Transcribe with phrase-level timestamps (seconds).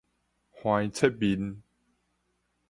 [0.51, 1.61] 橫切面